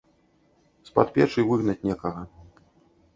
[0.87, 2.21] З-пад печы выгнаць некага.